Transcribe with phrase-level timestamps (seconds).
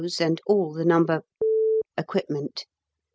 [0.03, 1.05] 's, and all the No.
[1.95, 2.65] equipment.